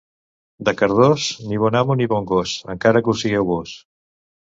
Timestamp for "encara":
2.79-3.07